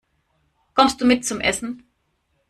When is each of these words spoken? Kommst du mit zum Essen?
Kommst 0.73 0.99
du 0.99 1.05
mit 1.05 1.25
zum 1.27 1.41
Essen? 1.41 1.83